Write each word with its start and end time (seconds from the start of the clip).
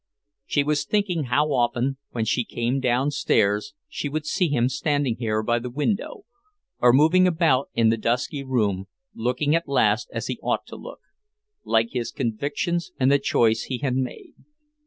She 0.47 0.63
was 0.63 0.83
thinking 0.83 1.25
how 1.25 1.51
often, 1.51 1.97
when 2.09 2.25
she 2.25 2.43
came 2.43 2.79
downstairs, 2.79 3.75
she 3.87 4.09
would 4.09 4.25
see 4.25 4.47
him 4.49 4.67
standing 4.67 5.17
here 5.17 5.43
by 5.43 5.59
the 5.59 5.69
window, 5.69 6.25
or 6.79 6.91
moving 6.91 7.27
about 7.27 7.69
in 7.75 7.89
the 7.89 7.97
dusky 7.97 8.43
room, 8.43 8.87
looking 9.13 9.53
at 9.53 9.67
last 9.69 10.09
as 10.11 10.25
he 10.25 10.39
ought 10.41 10.65
to 10.69 10.75
look, 10.75 11.01
like 11.63 11.89
his 11.91 12.11
convictions 12.11 12.91
and 12.99 13.11
the 13.11 13.19
choice 13.19 13.65
he 13.65 13.77
had 13.77 13.95
made. 13.95 14.33